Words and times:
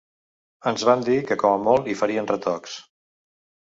Ens 0.71 0.85
van 0.89 1.05
dir 1.11 1.19
que, 1.29 1.39
com 1.45 1.59
a 1.59 1.63
molt, 1.69 1.87
hi 1.95 1.99
farien 2.03 2.35
retocs. 2.37 2.79